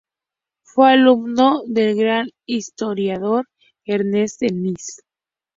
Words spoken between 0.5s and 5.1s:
Fue alumno del gran historiador Ernest Denis.